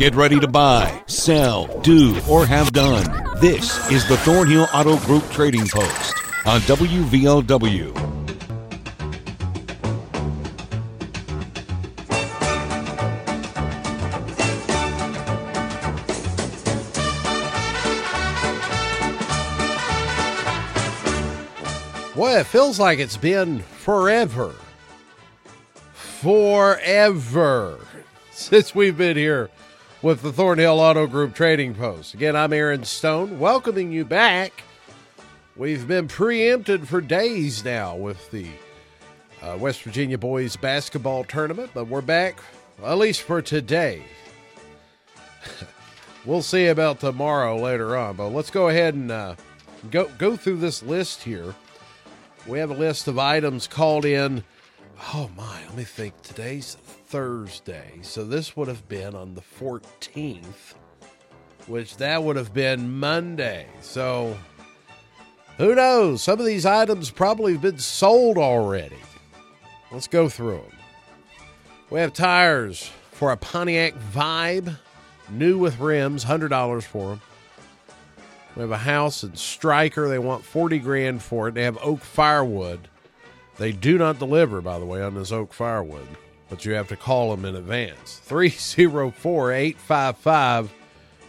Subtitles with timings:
[0.00, 3.04] Get ready to buy, sell, do, or have done.
[3.38, 6.14] This is the Thornhill Auto Group Trading Post
[6.46, 7.92] on WVOW.
[22.14, 24.54] Boy, it feels like it's been forever.
[25.92, 27.78] Forever
[28.30, 29.50] since we've been here
[30.02, 32.14] with the Thornhill Auto Group Trading Post.
[32.14, 34.62] Again, I'm Aaron Stone, welcoming you back.
[35.56, 38.46] We've been preempted for days now with the
[39.42, 42.38] uh, West Virginia boys basketball tournament, but we're back,
[42.82, 44.02] at least for today.
[46.24, 49.34] we'll see about tomorrow later on, but let's go ahead and uh,
[49.90, 51.54] go go through this list here.
[52.46, 54.44] We have a list of items called in.
[55.02, 56.20] Oh my, let me think.
[56.22, 60.74] Today's Thursday, so this would have been on the 14th,
[61.66, 63.66] which that would have been Monday.
[63.80, 64.36] So
[65.56, 66.22] who knows?
[66.22, 68.98] Some of these items probably have been sold already.
[69.90, 70.76] Let's go through them.
[71.88, 74.76] We have tires for a Pontiac Vibe,
[75.30, 77.22] new with rims, $100 for them.
[78.54, 80.08] We have a house in Striker.
[80.08, 81.54] They want 40 grand for it.
[81.54, 82.88] They have oak firewood.
[83.60, 86.08] They do not deliver, by the way, on this oak firewood,
[86.48, 88.16] but you have to call them in advance.
[88.24, 90.72] 304 855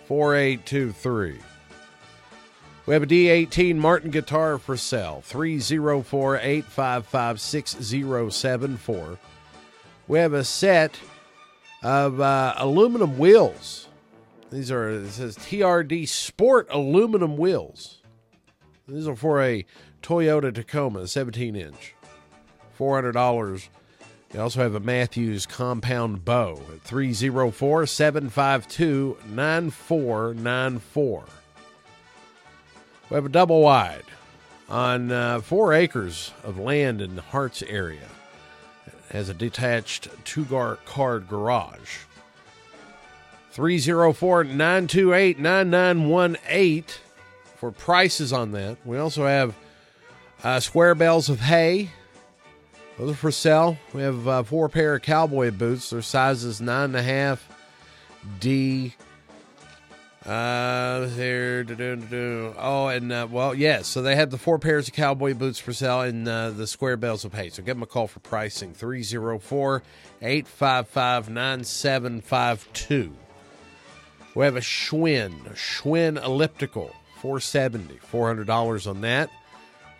[0.07, 1.39] 4823.
[2.87, 5.21] We have a D18 Martin guitar for sale.
[5.23, 9.19] 304 855 6074.
[10.07, 10.99] We have a set
[11.83, 13.87] of uh, aluminum wheels
[14.51, 17.99] these are, it says TRD Sport aluminum wheels.
[18.85, 19.65] These are for a
[20.03, 21.95] Toyota Tacoma, 17 inch.
[22.81, 23.67] $400.
[24.33, 31.25] You also have a Mathews compound bow at 304 752 9494.
[33.09, 34.05] We have a double wide
[34.67, 38.07] on uh, four acres of land in the Harts area.
[38.87, 41.97] It has a detached two car card garage.
[43.51, 46.83] 304 928 9918
[47.57, 48.77] for prices on that.
[48.85, 49.53] We also have
[50.43, 51.91] uh, square bales of hay.
[52.97, 53.77] Those are for sale.
[53.93, 55.89] We have uh, four pair of cowboy boots.
[55.89, 57.47] Their sizes nine and a half
[58.39, 58.95] D.
[60.25, 61.65] Uh, here,
[62.59, 63.87] oh, and uh, well, yes.
[63.87, 66.95] So they have the four pairs of cowboy boots for sale and uh, the square
[66.95, 67.49] bales of hay.
[67.49, 69.81] So give them a call for pricing 304
[70.21, 73.13] 855 9752.
[74.35, 79.31] We have a Schwinn, a Schwinn elliptical, 470, $400 on that.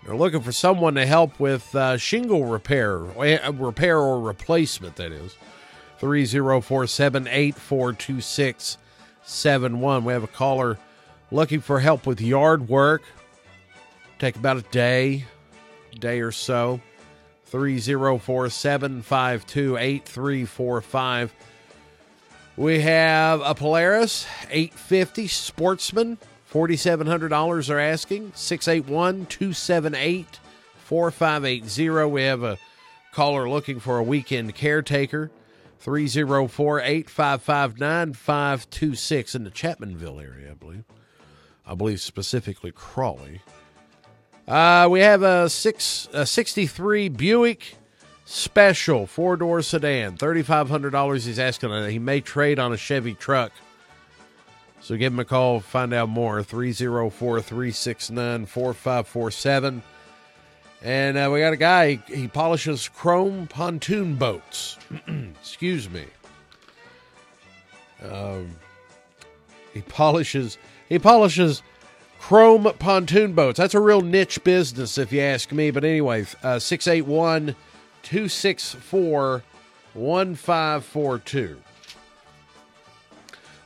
[0.04, 5.12] They're looking for someone to help with uh, shingle repair, eh, repair or replacement, that
[5.12, 5.36] is.
[6.00, 10.04] 304 784 2671.
[10.04, 10.80] We have a caller
[11.30, 13.04] looking for help with yard work.
[14.18, 15.26] Take about a day,
[16.00, 16.82] day or so.
[17.46, 21.34] 304 752 8345.
[22.58, 26.18] We have a Polaris 850 Sportsman,
[26.52, 30.40] $4,700 are asking, 681 278
[30.84, 32.10] 4580.
[32.10, 32.58] We have a
[33.14, 35.32] caller looking for a weekend caretaker,
[35.80, 40.84] 304 855 9526 in the Chapmanville area, I believe.
[41.66, 43.42] I believe specifically Crawley.
[44.48, 47.76] Uh, we have a, six, a 63 Buick
[48.26, 51.90] special four door sedan, $3,500 he's asking.
[51.90, 53.54] He may trade on a Chevy truck.
[54.82, 56.44] So give him a call, find out more.
[56.44, 59.84] 304 369 4547.
[60.84, 64.78] And uh, we got a guy, he, he polishes chrome pontoon boats.
[65.40, 66.06] Excuse me.
[68.04, 68.50] Um,
[69.74, 70.58] he polishes,
[70.90, 71.62] he polishes
[72.20, 73.58] chrome pontoon boats.
[73.58, 75.70] That's a real niche business, if you ask me.
[75.70, 77.56] But anyway, uh, 681-
[78.04, 79.44] 264
[79.94, 81.58] 1542.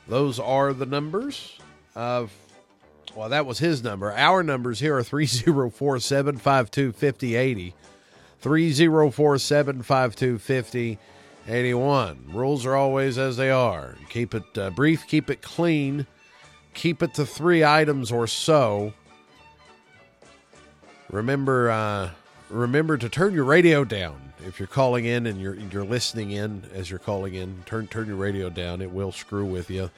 [0.08, 1.58] Those are the numbers
[1.94, 2.32] of,
[3.14, 4.12] well, that was his number.
[4.12, 7.74] Our numbers here are 304 752 5080.
[8.40, 12.24] 304 752 5081.
[12.32, 13.96] Rules are always as they are.
[14.08, 16.06] Keep it uh, brief, keep it clean,
[16.74, 18.92] keep it to three items or so.
[21.10, 22.10] Remember, uh,
[22.50, 26.62] remember to turn your radio down if you're calling in and you're you're listening in
[26.72, 28.80] as you're calling in, turn turn your radio down.
[28.80, 29.90] It will screw with you.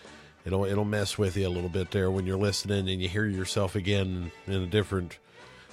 [0.44, 3.26] It'll it'll mess with you a little bit there when you're listening and you hear
[3.26, 5.18] yourself again in a different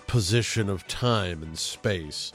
[0.07, 2.33] position of time and space.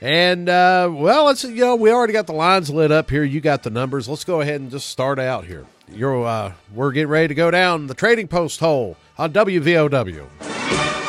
[0.00, 3.24] And uh, well, let's you know we already got the lines lit up here.
[3.24, 4.08] You got the numbers.
[4.08, 5.64] Let's go ahead and just start out here.
[5.88, 11.05] You're uh, we're getting ready to go down the trading post hole on WVOW.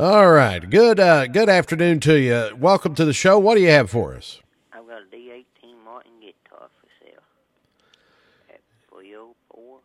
[0.00, 2.56] All right, good uh, good afternoon to you.
[2.56, 3.36] Welcome to the show.
[3.36, 4.40] What do you have for us?
[4.72, 7.18] I've got a D18 Martin guitar for sale
[8.48, 8.60] at
[8.90, 9.80] 304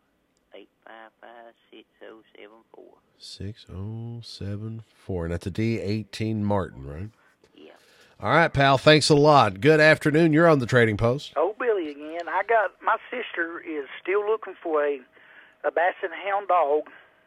[0.53, 2.83] 855 6074.
[3.17, 7.09] Six oh seven four, and that's a D eighteen Martin, right?
[7.55, 7.71] Yeah.
[8.19, 8.77] All right, pal.
[8.77, 9.61] Thanks a lot.
[9.61, 10.31] Good afternoon.
[10.31, 11.33] You're on the trading post.
[11.35, 12.29] Oh, Billy again.
[12.29, 14.99] I got my sister is still looking for a
[15.63, 16.83] a basset hound dog.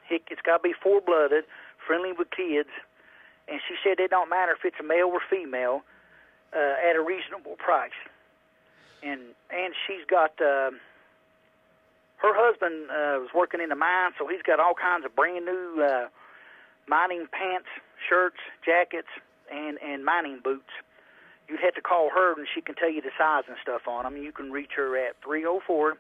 [0.08, 1.42] He, it's got to be four blooded,
[1.86, 2.68] friendly with kids,
[3.48, 5.82] and she said it don't matter if it's a male or female,
[6.54, 7.96] uh, at a reasonable price.
[9.02, 10.70] And and she's got uh,
[12.18, 15.44] her husband uh, was working in the mine, so he's got all kinds of brand
[15.44, 16.08] new uh,
[16.88, 17.68] mining pants,
[18.08, 19.10] shirts, jackets,
[19.52, 20.70] and and mining boots
[21.48, 24.04] you'd have to call her and she can tell you the size and stuff on
[24.04, 24.16] them.
[24.16, 25.96] You can reach her at 304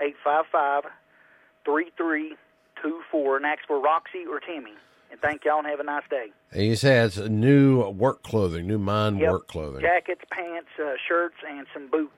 [0.00, 0.84] 855
[1.64, 4.74] 3324 and ask for Roxy or Timmy.
[5.10, 6.26] And thank y'all and have a nice day.
[6.52, 9.30] And you say it's new work clothing, new mine Yep.
[9.30, 9.80] work clothing.
[9.80, 12.12] Jackets, pants, uh, shirts, and some boots.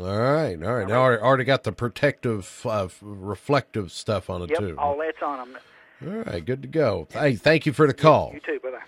[0.00, 0.88] All right, all right.
[0.88, 4.74] Now, already, already got the protective, uh, reflective stuff on it Yep, too.
[4.78, 5.58] all that's on them.
[6.04, 7.08] All right, good to go.
[7.12, 8.30] Hey, thank you for the call.
[8.34, 8.58] You too.
[8.60, 8.78] Bye bye.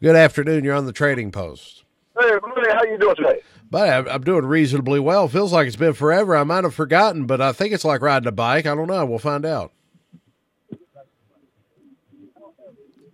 [0.00, 0.64] Good afternoon.
[0.64, 1.84] You're on the trading post.
[2.18, 3.40] Hey, buddy, how you doing today?
[3.70, 5.28] But I'm, I'm doing reasonably well.
[5.28, 6.36] Feels like it's been forever.
[6.36, 8.66] I might have forgotten, but I think it's like riding a bike.
[8.66, 9.04] I don't know.
[9.06, 9.72] We'll find out.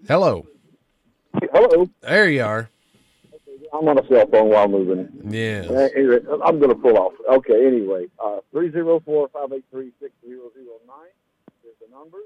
[0.06, 0.46] Hello.
[1.52, 1.88] Hello.
[2.00, 2.70] There you are.
[3.72, 5.08] I'm on a cell phone while moving.
[5.28, 5.68] Yes.
[5.68, 5.88] Uh,
[6.44, 7.12] I'm going to pull off.
[7.30, 8.06] Okay, anyway.
[8.18, 9.92] Uh, 304-583-6009
[11.64, 12.18] is the number.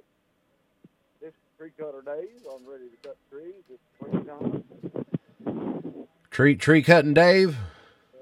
[1.21, 2.47] This is tree cutter days.
[2.49, 3.55] I'm ready to cut trees.
[3.69, 4.63] It's springtime.
[6.31, 7.57] Tree tree cutting Dave.
[8.13, 8.19] So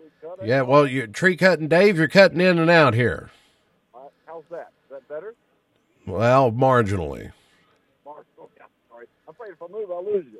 [0.00, 0.48] we cut it.
[0.48, 0.62] Yeah.
[0.62, 1.96] Well, you're tree cutting Dave.
[1.96, 3.30] You're cutting in and out here.
[3.94, 4.72] Uh, how's that?
[4.84, 5.34] Is that better?
[6.06, 7.30] Well, marginally.
[9.48, 9.50] Mark?
[9.50, 9.52] Yeah.
[9.52, 9.52] Sorry.
[9.52, 10.38] I'm afraid if I move, I'll lose you.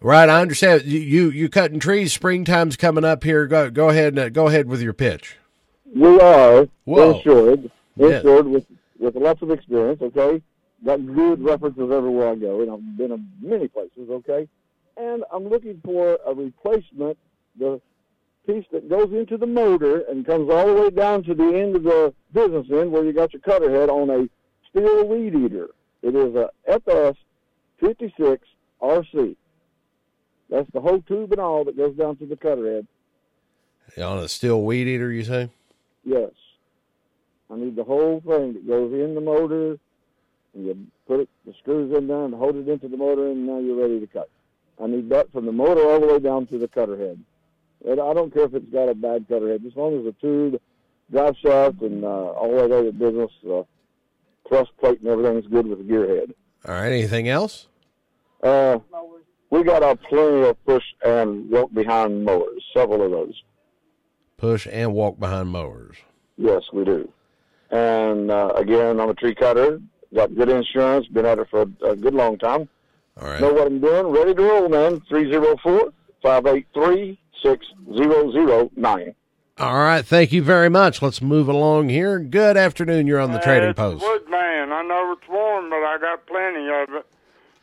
[0.00, 0.28] Right.
[0.28, 0.82] I understand.
[0.84, 2.12] You you, you cutting trees.
[2.12, 3.46] Springtime's coming up here.
[3.46, 4.18] Go go ahead.
[4.18, 5.36] and Go ahead with your pitch.
[5.94, 7.16] We are Whoa.
[7.16, 8.16] insured, Yeah.
[8.16, 8.66] insured with
[8.98, 10.00] with lots of experience.
[10.02, 10.42] Okay,
[10.84, 14.08] got good references everywhere I go, and I've been in many places.
[14.10, 14.48] Okay,
[14.96, 17.18] and I'm looking for a replacement.
[17.58, 17.80] The
[18.46, 21.76] piece that goes into the motor and comes all the way down to the end
[21.76, 24.28] of the business end where you got your cutter head on a
[24.74, 25.68] Stihl weed eater.
[26.02, 27.14] It is a FS
[27.82, 28.46] 56
[28.80, 29.36] RC.
[30.48, 32.86] That's the whole tube and all that goes down to the cutter head.
[34.02, 35.50] On a Stihl weed eater, you say?
[36.04, 36.30] Yes.
[37.50, 39.78] I need the whole thing that goes in the motor,
[40.54, 43.46] and you put it, the screws in there, and hold it into the motor, and
[43.46, 44.30] now you're ready to cut.
[44.82, 47.18] I need that from the motor all the way down to the cutter head.
[47.86, 50.12] And I don't care if it's got a bad cutter head, as long as the
[50.20, 50.60] tube,
[51.10, 53.62] drive shaft, and uh, all that other business, uh,
[54.48, 56.34] thrust plate, and everything's good with the gear head.
[56.66, 56.92] All right.
[56.92, 57.66] Anything else?
[58.42, 58.78] Uh,
[59.50, 63.42] we got a plenty of push and walk behind mowers, several of those.
[64.38, 65.96] Push and walk behind mowers.
[66.36, 67.08] Yes, we do.
[67.70, 69.80] And uh, again, I'm a tree cutter.
[70.14, 71.06] Got good insurance.
[71.06, 72.68] Been at it for a, a good long time.
[73.20, 73.40] All right.
[73.40, 74.06] Know what I'm doing.
[74.06, 75.00] Ready to roll, man.
[75.08, 75.92] 304
[76.22, 79.14] 583 6009.
[79.58, 80.04] All right.
[80.04, 81.02] Thank you very much.
[81.02, 82.18] Let's move along here.
[82.18, 83.06] Good afternoon.
[83.06, 84.02] You're on the trading it's post.
[84.02, 84.72] Woodman.
[84.72, 87.06] I know it's warm, but I got plenty of it.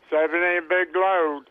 [0.09, 1.43] So if it ain't a big load,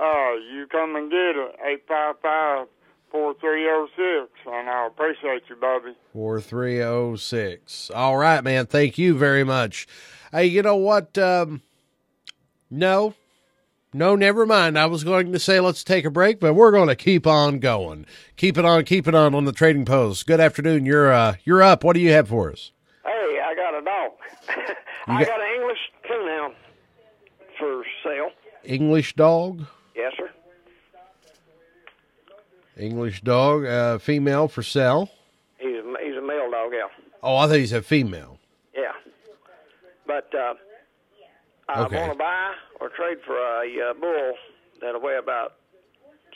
[0.00, 1.54] uh, you come and get it.
[1.66, 2.66] Eight five five
[3.10, 5.94] four three zero six, and I appreciate you, Bubby.
[6.12, 7.90] 4306.
[7.94, 8.66] All right, man.
[8.66, 9.86] Thank you very much.
[10.32, 11.16] Hey, you know what?
[11.18, 11.62] Um,
[12.70, 13.14] no,
[13.92, 14.78] no, never mind.
[14.78, 17.58] I was going to say let's take a break, but we're going to keep on
[17.58, 18.06] going.
[18.36, 20.26] Keep it on, keep it on on the trading post.
[20.26, 20.84] Good afternoon.
[20.86, 21.84] You're uh, you're up.
[21.84, 22.72] What do you have for us?
[23.04, 24.12] Hey, I got a dog.
[25.06, 25.78] I got- got an English
[26.10, 26.54] coonhound
[27.58, 28.30] for sale.
[28.64, 29.64] English dog.
[29.94, 30.30] Yes, sir.
[32.76, 35.08] English dog, uh, female for sale.
[35.58, 36.88] He's a, he's a male dog, yeah.
[37.22, 38.38] Oh, I thought he's a female.
[38.74, 38.92] Yeah.
[40.06, 40.54] But uh,
[41.68, 41.96] I Okay.
[41.98, 44.34] want to buy or trade for a uh, bull
[44.80, 45.54] that'll weigh about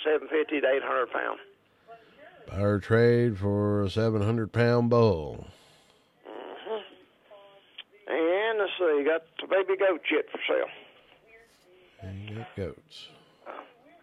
[0.03, 1.41] 750 to 800 pounds.
[2.49, 5.47] Buyer trade for a 700 pound bull.
[6.27, 6.33] Mm
[6.67, 6.83] -hmm.
[8.09, 10.71] And let's see, got the baby goat yet for sale.
[12.03, 13.09] And you got goats.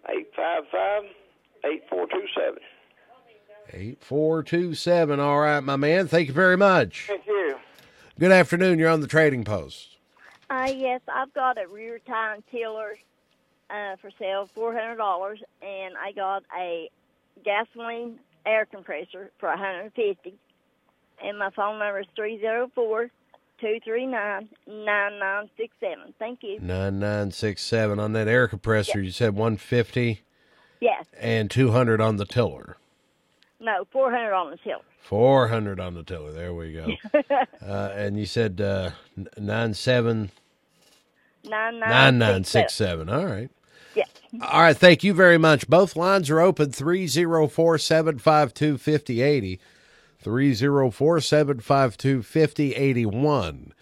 [0.09, 1.03] 855
[1.63, 2.59] 8427.
[3.73, 5.19] 8427.
[5.19, 6.07] All right, my man.
[6.07, 7.05] Thank you very much.
[7.07, 7.57] Thank you.
[8.19, 8.79] Good afternoon.
[8.79, 9.97] You're on the trading post.
[10.49, 12.95] Uh, yes, I've got a rear tine tiller
[13.69, 16.89] uh, for sale, four hundred dollars, and I got a
[17.43, 20.35] gasoline air compressor for a hundred and fifty.
[21.21, 22.39] And my phone number is three
[23.59, 26.13] zero four two three nine nine nine six seven.
[26.19, 26.59] Thank you.
[26.59, 29.01] 9967 on that air compressor.
[29.01, 30.21] You said 150
[30.79, 32.77] Yes, and 200 on the tiller.
[33.59, 34.81] no, four hundred on the tiller.
[35.01, 36.31] 400 on the tiller.
[36.33, 36.87] There we go.
[37.65, 40.31] uh, and you said uh, n- 97
[41.49, 43.07] Nine nine six seven.
[43.07, 43.09] 9967.
[43.09, 43.49] All right.
[43.95, 44.09] Yes.
[44.41, 44.75] All right.
[44.77, 45.67] Thank you very much.
[45.69, 49.59] Both lines are open 304 752 5080.
[50.19, 53.73] 304 752 5081.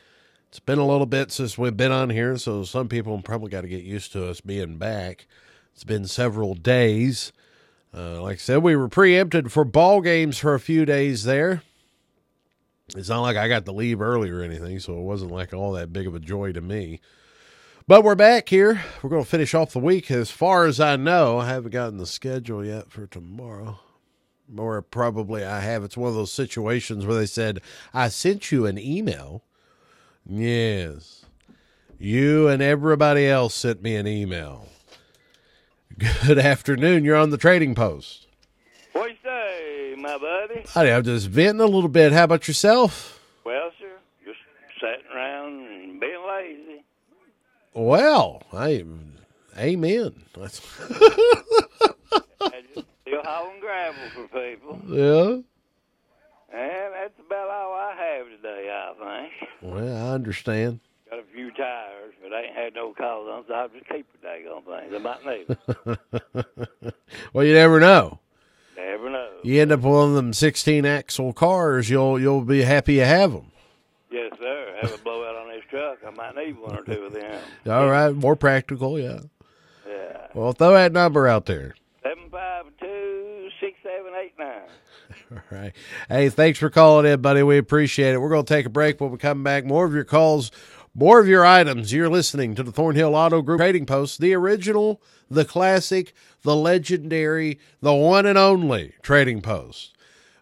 [0.50, 3.62] It's been a little bit since we've been on here, so some people probably got
[3.62, 5.28] to get used to us being back.
[5.74, 7.34] It's been several days.
[7.94, 11.62] Uh, like I said, we were preempted for ball games for a few days there.
[12.96, 15.74] It's not like I got to leave early or anything, so it wasn't like all
[15.74, 17.02] that big of a joy to me.
[17.88, 18.82] But we're back here.
[19.02, 20.10] We're going to finish off the week.
[20.10, 23.80] As far as I know, I haven't gotten the schedule yet for tomorrow.
[24.58, 25.84] Or probably I have.
[25.84, 27.62] It's one of those situations where they said,
[27.94, 29.44] I sent you an email.
[30.26, 31.26] Yes.
[31.98, 34.68] You and everybody else sent me an email.
[35.98, 37.06] Good afternoon.
[37.06, 38.28] You're on the trading post.
[38.92, 40.66] What you say, my buddy?
[40.74, 42.12] Howdy, I'm just venting a little bit.
[42.12, 43.22] How about yourself?
[43.46, 43.92] Well, sir,
[44.26, 44.38] just
[44.80, 46.84] sitting around and being lazy.
[47.74, 48.84] Well, I
[49.58, 50.14] amen.
[50.38, 50.62] That's,
[53.20, 54.80] still hauling gravel for people.
[54.88, 55.42] yeah.
[56.54, 59.50] And that's about all I have today, I think.
[59.62, 60.80] Well, I understand.
[61.10, 64.06] Got a few tires, but I ain't had no calls on, so I'll just keep
[64.14, 64.94] the daggone things.
[64.94, 65.48] I might need
[66.66, 66.94] them.
[67.34, 68.20] well, you never know.
[68.78, 69.30] Never know.
[69.44, 73.02] You end up with one of them 16 axle cars, you'll you'll be happy you
[73.06, 73.52] have them.
[74.12, 74.78] Yes, sir.
[74.82, 76.00] Have a blowout on this truck.
[76.06, 77.42] I might need one or two of them.
[77.68, 79.20] All right, more practical, yeah.
[79.88, 80.28] Yeah.
[80.34, 81.76] Well, throw that number out there.
[85.32, 85.74] All right.
[86.10, 87.44] Hey, thanks for calling in, buddy.
[87.44, 88.20] We appreciate it.
[88.20, 89.00] We're going to take a break.
[89.02, 90.52] When we come back, more of your calls,
[90.94, 91.92] more of your items.
[91.92, 96.14] You're listening to the Thornhill Auto Group Trading Post, the original, the classic,
[96.44, 99.95] the legendary, the one and only Trading Post.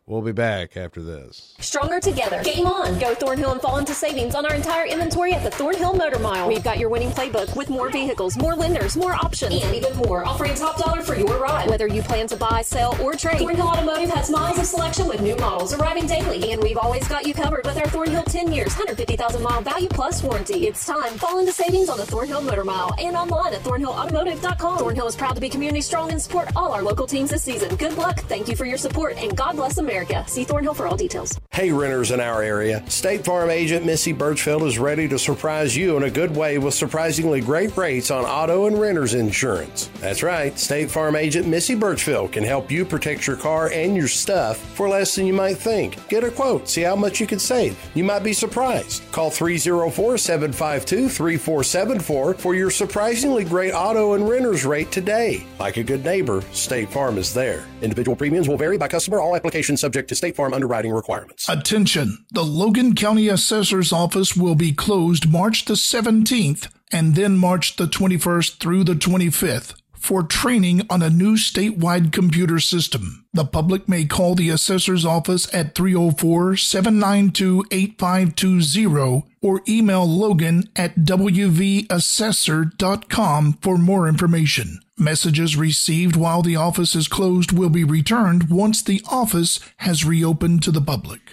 [0.06, 1.56] We'll be back after this.
[1.60, 2.44] Stronger together.
[2.44, 3.00] Game on.
[3.00, 6.46] Go Thornhill and fall into savings on our entire inventory at the Thornhill Motor Mile.
[6.50, 10.26] We've got your winning playbook with more vehicles, more lenders, more options, and even more,
[10.26, 11.70] offering top dollar for your ride.
[11.70, 15.22] Whether you plan to buy, sell, or trade, Thornhill Automotive has miles of selection with
[15.22, 16.52] new models arriving daily.
[16.52, 20.22] And we've always got you covered with our Thornhill 10 years, 150,000 mile value plus
[20.22, 20.68] warranty.
[20.68, 21.14] It's time.
[21.14, 24.80] Fall into savings on the Thornhill Motor Mile and online at thornhillautomotive.com.
[24.80, 27.74] Thornhill is proud to be community strong and support all our local teams this season.
[27.78, 28.20] Good luck.
[28.24, 29.93] Thank you for your support and God bless America.
[30.26, 31.40] See Thornhill for all details.
[31.52, 32.84] Hey, renters in our area.
[32.90, 36.74] State Farm agent Missy Birchfield is ready to surprise you in a good way with
[36.74, 39.92] surprisingly great rates on auto and renters insurance.
[40.00, 44.08] That's right, State Farm agent Missy Birchfield can help you protect your car and your
[44.08, 46.08] stuff for less than you might think.
[46.10, 47.78] Get a quote, see how much you can save.
[47.94, 49.04] You might be surprised.
[49.12, 55.46] Call 304 752 3474 for your surprisingly great auto and renters rate today.
[55.60, 57.64] Like a good neighbor, State Farm is there.
[57.84, 61.50] Individual premiums will vary by customer, all applications subject to State Farm underwriting requirements.
[61.50, 62.26] Attention!
[62.32, 67.88] The Logan County Assessor's Office will be closed March the 17th and then March the
[67.88, 69.74] 21st through the 25th
[70.04, 73.26] for training on a new statewide computer system.
[73.34, 80.96] The public may call the assessor's office at 304 792 8520 or email Logan at
[80.96, 84.80] wvassessor.com for more information.
[84.98, 90.62] Messages received while the office is closed will be returned once the office has reopened
[90.62, 91.33] to the public.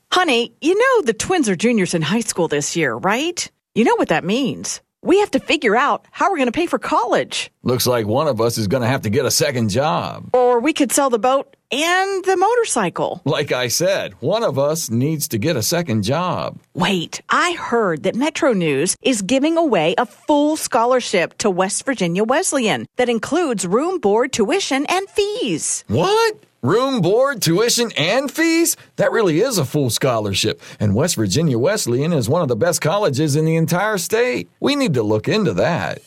[0.11, 3.49] Honey, you know the twins are juniors in high school this year, right?
[3.75, 4.81] You know what that means.
[5.03, 7.49] We have to figure out how we're going to pay for college.
[7.63, 10.29] Looks like one of us is going to have to get a second job.
[10.33, 13.21] Or we could sell the boat and the motorcycle.
[13.25, 16.59] Like I said, one of us needs to get a second job.
[16.75, 22.23] Wait, I heard that Metro News is giving away a full scholarship to West Virginia
[22.23, 25.83] Wesleyan that includes room, board, tuition, and fees.
[25.87, 26.35] What?
[26.63, 28.77] Room, board, tuition, and fees?
[28.97, 30.61] That really is a full scholarship.
[30.79, 34.47] And West Virginia Wesleyan is one of the best colleges in the entire state.
[34.59, 36.03] We need to look into that.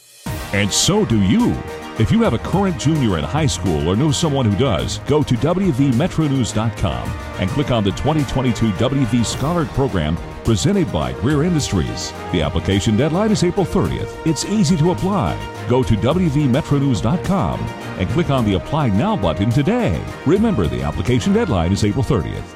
[0.52, 1.56] And so do you.
[1.98, 5.24] If you have a current junior in high school or know someone who does, go
[5.24, 7.08] to WVMetroNews.com
[7.40, 12.12] and click on the 2022 WV Scholar Program presented by Greer Industries.
[12.32, 14.26] The application deadline is April 30th.
[14.26, 15.36] It's easy to apply.
[15.68, 20.02] Go to WVMetroNews.com and click on the Apply Now button today.
[20.26, 22.54] Remember, the application deadline is April 30th.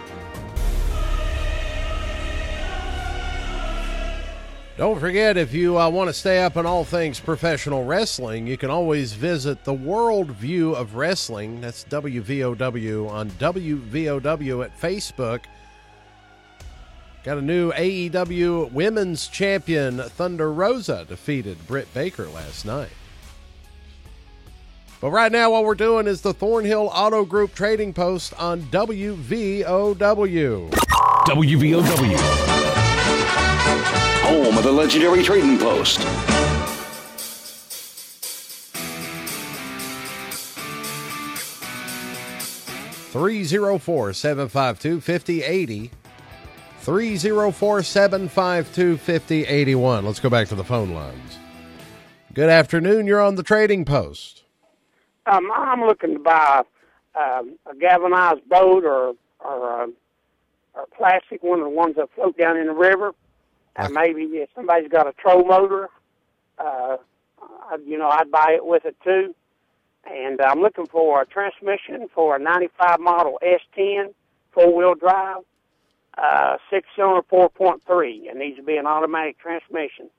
[4.79, 8.57] Don't forget, if you uh, want to stay up on all things professional wrestling, you
[8.57, 11.61] can always visit the World View of Wrestling.
[11.61, 15.47] That's WVOW on WVOW at Facebook.
[17.29, 22.89] Got a new AEW Women's Champion Thunder Rosa defeated Britt Baker last night.
[25.03, 29.95] But right now, what we're doing is the Thornhill Auto Group Trading Post on WVOW.
[29.99, 30.71] WVOW.
[34.23, 36.01] Home of the legendary Trading Post.
[43.13, 45.91] Three zero four seven five two fifty eighty.
[46.89, 50.07] 304 752 5081.
[50.07, 51.39] Let's go back to the phone lines.
[52.33, 53.07] Good afternoon.
[53.07, 54.45] You're on the trading post.
[55.27, 56.63] Um, I'm looking to buy
[57.15, 59.87] um, a galvanized boat or or, uh,
[60.73, 63.13] or plastic one of the ones that float down in the river.
[63.77, 65.91] And maybe if somebody's got a troll motor,
[66.59, 66.97] uh,
[67.43, 69.35] I, you know, I'd buy it with it too.
[70.11, 74.15] And I'm looking for a transmission for a 95 model S10
[74.53, 75.43] four wheel drive,
[76.21, 77.81] uh, six cylinder 4.3.
[78.25, 80.11] It needs to be an automatic transmission.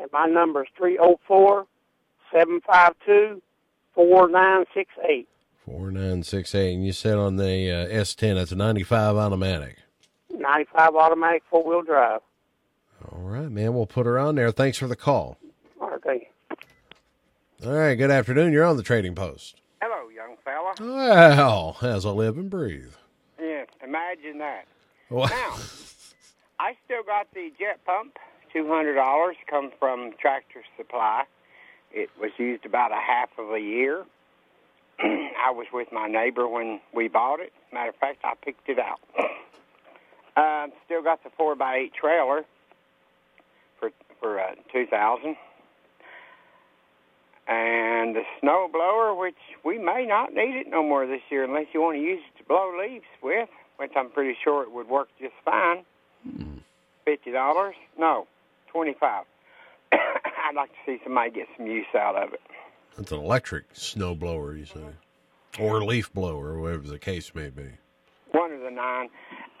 [0.00, 1.66] And my number is 304
[2.32, 3.42] 752
[3.94, 5.28] 4968.
[5.64, 6.74] 4968.
[6.74, 9.78] And you said on the uh, S10, that's a 95 automatic.
[10.32, 12.20] 95 automatic four wheel drive.
[13.10, 13.74] All right, man.
[13.74, 14.50] We'll put her on there.
[14.50, 15.38] Thanks for the call.
[15.80, 17.68] All right, thank you.
[17.68, 17.94] All right.
[17.94, 18.52] Good afternoon.
[18.52, 19.60] You're on the trading post.
[19.82, 20.74] Hello, young fella.
[20.80, 22.92] Well, as I live and breathe.
[23.40, 24.66] Yeah, imagine that.
[25.08, 25.30] What?
[25.30, 25.56] Now,
[26.60, 28.16] I still got the jet pump,
[28.52, 31.24] two hundred dollars, come from Tractor Supply.
[31.92, 34.04] It was used about a half of a year.
[35.00, 37.52] I was with my neighbor when we bought it.
[37.72, 39.00] Matter of fact, I picked it out.
[40.36, 42.44] Uh, still got the four by eight trailer
[43.80, 45.34] for for uh, two thousand,
[47.48, 51.66] and the snow blower, which we may not need it no more this year unless
[51.74, 54.88] you want to use it to blow leaves with, which I'm pretty sure it would
[54.88, 55.84] work just fine.
[56.28, 56.58] Mm-hmm.
[57.04, 57.74] Fifty dollars?
[57.98, 58.26] No,
[58.70, 59.24] twenty five.
[59.92, 62.40] I'd like to see somebody get some use out of it.
[62.98, 64.84] It's an electric snow blower, you say,
[65.58, 67.70] or leaf blower, whatever the case may be.
[68.32, 69.08] One of the nine.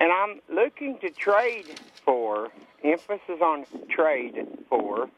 [0.00, 2.48] And I'm looking to trade for,
[2.84, 5.08] emphasis on trade for,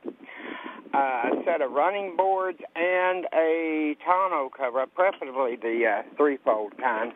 [0.95, 7.13] uh, a set of running boards and a tonneau cover, preferably the uh, threefold kind,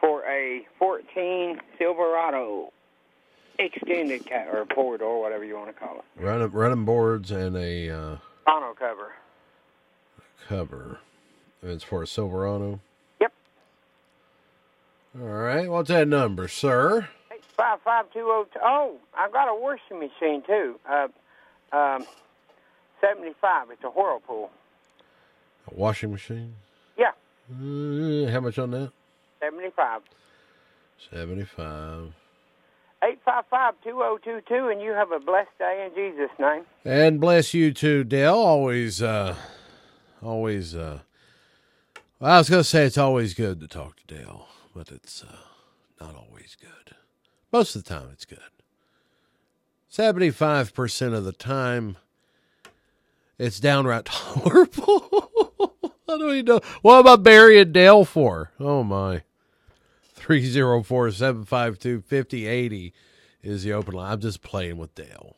[0.00, 2.72] for a 14 Silverado
[3.58, 6.22] extended ca- or port or whatever you want to call it.
[6.22, 9.12] Running, running boards and a uh, Tonneau cover.
[10.48, 10.98] cover.
[11.62, 12.80] And it's for a Silverado.
[13.20, 13.32] Yep.
[15.20, 15.70] All right.
[15.70, 17.08] What's that number, sir?
[17.56, 18.60] Five five two oh two.
[18.62, 20.78] Oh, I've got a washing machine too.
[20.86, 21.08] Uh,
[21.74, 22.04] um,
[23.06, 23.70] seventy five.
[23.70, 24.50] It's a Whirlpool.
[25.70, 26.54] A washing machine.
[26.98, 27.12] Yeah,
[27.50, 28.92] Uh, how much on that?
[29.40, 30.00] seventy five.
[31.10, 32.12] Seventy-five.
[33.04, 36.30] Eight five five two oh two two, and you have a blessed day in Jesus'
[36.38, 36.64] name.
[36.84, 38.34] And bless you too, Dale.
[38.34, 39.36] Always, uh,
[40.22, 40.74] always.
[40.74, 41.00] Uh,
[42.18, 45.22] well, I was going to say it's always good to talk to Dale, but it's
[45.22, 45.36] uh,
[46.00, 46.96] not always good.
[47.52, 48.38] Most of the time, it's good.
[49.88, 51.98] Seventy-five percent of the time,
[53.38, 55.74] it's downright horrible.
[56.08, 56.60] I don't even know.
[56.82, 58.52] What am I burying Dale for?
[58.58, 59.22] Oh my.
[60.14, 62.92] 304 752 5080
[63.42, 64.12] is the open line.
[64.12, 65.36] I'm just playing with Dale.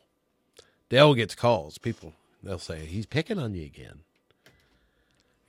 [0.89, 1.77] Dale gets calls.
[1.77, 3.99] People, they'll say, he's picking on you again.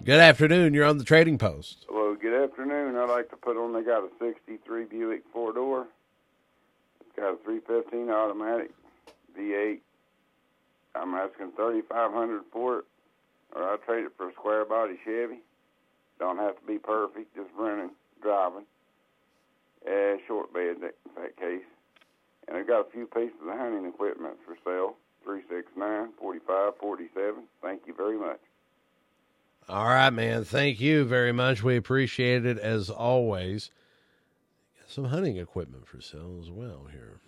[0.04, 0.74] Good afternoon.
[0.74, 1.86] You're on the trading post.
[1.88, 2.96] Hello, good afternoon.
[2.96, 5.86] I'd like to put on, they got a 63 Buick four door.
[7.00, 8.70] It's got a 315 automatic
[9.38, 9.80] V8.
[10.94, 12.85] I'm asking 3500 for it,
[13.55, 15.38] or I'll trade it for a square body Chevy.
[16.18, 17.90] Don't have to be perfect, just running,
[18.22, 18.64] driving.
[19.87, 21.62] Uh, short bed in that case.
[22.46, 24.96] And I've got a few pieces of hunting equipment for sale.
[25.24, 27.35] 369 45 47.
[27.62, 28.40] Thank you very much.
[29.68, 30.44] All right, man.
[30.44, 31.62] Thank you very much.
[31.62, 33.70] We appreciate it as always.
[34.88, 37.20] some hunting equipment for sale as well here.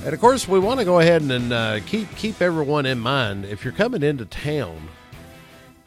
[0.02, 2.98] And of course, we want to go ahead and, and uh, keep keep everyone in
[2.98, 3.44] mind.
[3.44, 4.88] If you're coming into town,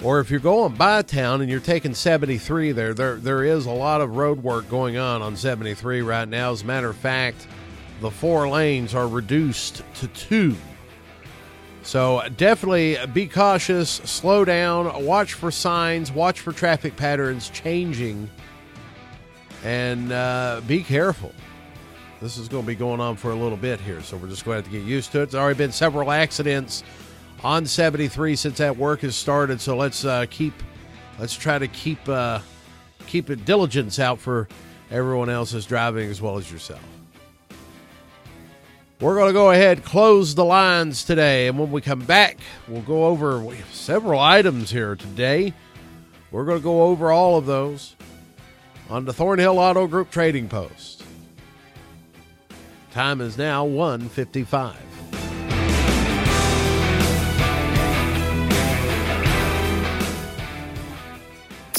[0.04, 3.72] or if you're going by town and you're taking 73 there, there there is a
[3.72, 6.52] lot of road work going on on 73 right now.
[6.52, 7.48] As a matter of fact,
[8.02, 10.56] the four lanes are reduced to two.
[11.84, 18.30] So definitely be cautious, slow down, watch for signs, watch for traffic patterns changing,
[19.64, 21.34] and uh, be careful.
[22.22, 24.46] This is going to be going on for a little bit here, so we're just
[24.46, 25.32] going to have to get used to it.
[25.32, 26.84] There's already been several accidents
[27.44, 30.54] on 73 since that work has started, so let's uh, keep,
[31.20, 32.40] let's try to keep uh,
[33.08, 34.48] keep it diligence out for
[34.90, 36.84] everyone else who's driving as well as yourself.
[39.00, 42.82] We're going to go ahead close the lines today, and when we come back, we'll
[42.82, 45.54] go over several items here today.
[46.32, 47.96] We're going to go over all of those
[48.90, 51.04] on the Thornhill Auto Group Trading Post.
[52.92, 54.93] Time is now 155.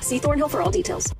[0.00, 1.15] See Thornhill for all details.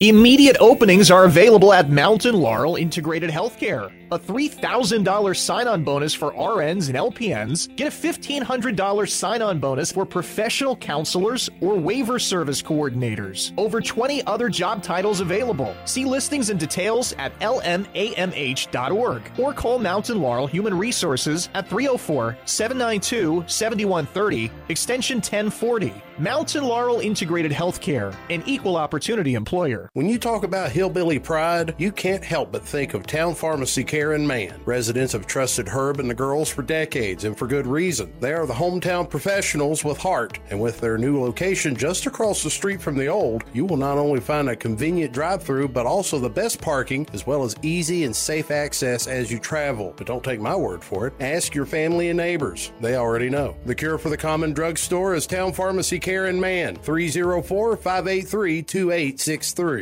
[0.00, 3.92] Immediate openings are available at Mountain Laurel Integrated Healthcare.
[4.12, 7.74] A $3,000 sign on bonus for RNs and LPNs.
[7.74, 13.52] Get a $1,500 sign on bonus for professional counselors or waiver service coordinators.
[13.58, 15.76] Over 20 other job titles available.
[15.84, 23.44] See listings and details at lmamh.org or call Mountain Laurel Human Resources at 304 792
[23.48, 25.92] 7130, extension 1040.
[26.18, 29.87] Mountain Laurel Integrated Healthcare, an equal opportunity employer.
[29.94, 34.12] When you talk about hillbilly pride, you can't help but think of Town Pharmacy Care
[34.12, 34.60] in Man.
[34.66, 38.12] Residents have trusted Herb and the girls for decades and for good reason.
[38.20, 42.50] They are the hometown professionals with heart, and with their new location just across the
[42.50, 46.18] street from the old, you will not only find a convenient drive through, but also
[46.18, 49.94] the best parking as well as easy and safe access as you travel.
[49.96, 51.14] But don't take my word for it.
[51.18, 52.72] Ask your family and neighbors.
[52.80, 53.56] They already know.
[53.64, 59.77] The cure for the common drugstore is Town Pharmacy Care in Man, 304 583 2863.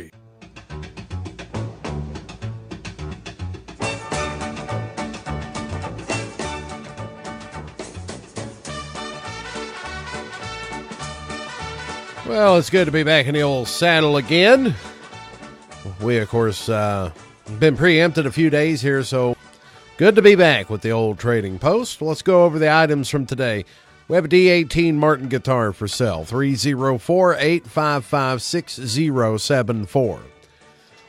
[12.27, 14.75] Well, it's good to be back in the old saddle again.
[16.01, 17.11] We, of course, uh,
[17.57, 19.37] been preempted a few days here, so
[19.97, 22.01] good to be back with the old trading post.
[22.01, 23.63] Let's go over the items from today.
[24.09, 30.19] We have a D18 Martin guitar for sale, 304 855 6074.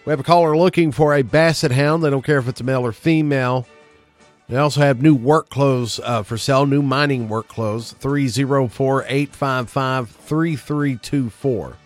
[0.08, 2.02] We have a caller looking for a basset hound.
[2.02, 3.66] They don't care if it's a male or female.
[4.48, 10.08] They also have new work clothes uh, for sale, new mining work clothes, 304 855
[10.08, 11.76] 3324.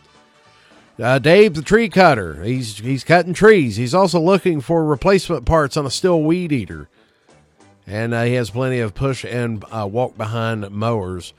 [1.00, 3.74] Uh, Dave, the tree cutter, he's he's cutting trees.
[3.74, 6.88] He's also looking for replacement parts on a Stihl weed eater,
[7.88, 11.34] and uh, he has plenty of push and uh, walk behind mowers.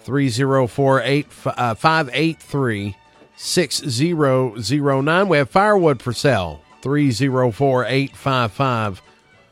[0.00, 2.96] 304 583
[3.36, 5.28] 6009.
[5.28, 6.62] We have firewood for sale.
[6.82, 9.02] 304 855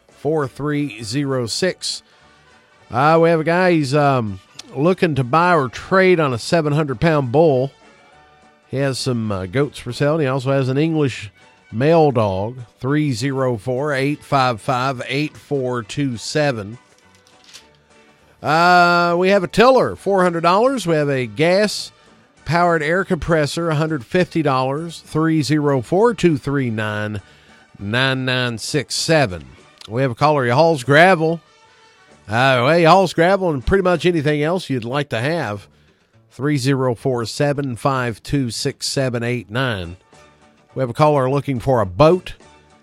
[0.09, 2.03] 4306.
[2.91, 4.41] Uh, we have a guy, he's um,
[4.75, 7.73] looking to buy or trade on a 700 pound bull.
[8.69, 10.15] He has some uh, goats for sale.
[10.15, 11.31] And he also has an English
[11.71, 12.59] male dog.
[12.79, 16.79] 304 855 8427.
[18.43, 20.87] Uh, we have a tiller, $400.
[20.87, 21.93] We have a gas
[22.45, 25.03] powered air compressor, $150.
[25.03, 27.21] 304 239
[27.79, 29.47] 9967.
[29.89, 30.45] We have a caller.
[30.45, 31.41] He hauls gravel.
[32.27, 35.69] Uh, well, he hauls gravel and pretty much anything else you'd like to have.
[36.31, 39.97] 304 752 6789.
[40.75, 42.35] We have a caller looking for a boat.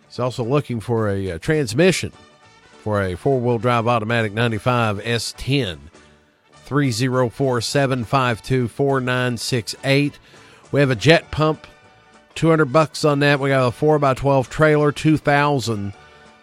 [0.08, 2.12] He's also looking for a, a transmission
[2.84, 5.91] for a four wheel drive automatic 95 S10.
[6.72, 10.20] 304 752 4968.
[10.72, 11.68] We have a jet pump,
[12.36, 13.42] 200 bucks on that.
[13.42, 15.92] We got a 4x12 trailer, 2000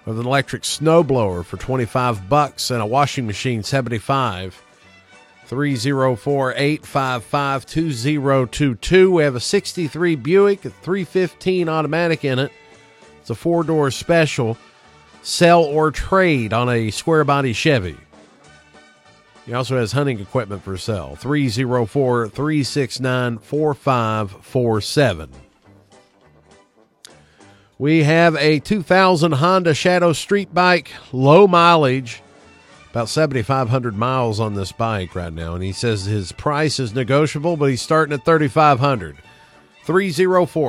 [0.04, 4.62] with an electric snowblower for 25 bucks and a washing machine, 75.
[5.46, 9.10] 304 855 2022.
[9.10, 12.52] We have a 63 Buick, a 315 automatic in it.
[13.22, 14.58] It's a four door special.
[15.22, 17.96] Sell or trade on a square body Chevy.
[19.48, 21.16] He also has hunting equipment for sale.
[21.16, 25.30] 304 369 4547.
[27.78, 32.20] We have a 2000 Honda Shadow Street Bike, low mileage,
[32.90, 35.54] about 7,500 miles on this bike right now.
[35.54, 39.16] And he says his price is negotiable, but he's starting at 3,500.
[39.84, 40.66] 304